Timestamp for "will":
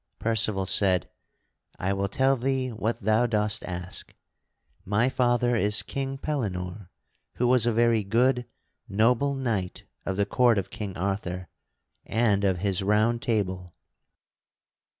1.93-2.07